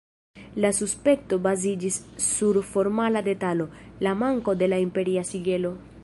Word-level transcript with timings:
La 0.63 0.69
suspekto 0.75 1.37
baziĝis 1.47 1.99
sur 2.27 2.59
formala 2.71 3.21
detalo: 3.27 3.67
"la 4.07 4.15
manko 4.23 4.57
de 4.63 4.71
la 4.73 4.81
imperia 4.89 5.27
sigelo. 5.33 5.75